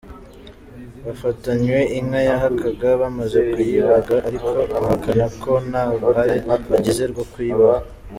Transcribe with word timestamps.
Bafatanywe 1.05 1.79
inka 1.97 2.19
yahakaga 2.29 2.87
bamaze 3.01 3.39
kuyibaga 3.51 4.15
ariko 4.27 4.47
bahakana 4.73 5.25
ko 5.41 5.51
nta 5.67 5.83
ruhare 6.01 6.35
bagize 6.71 7.03
rwo 7.11 7.23
kuyiba. 7.31 7.69